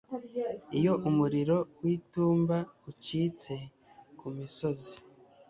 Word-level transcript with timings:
Iyo 0.77 0.93
umuriro 1.09 1.57
w'itumba 1.83 2.57
ucitse 2.89 3.53
ku 4.17 4.25
misozi 4.35 4.95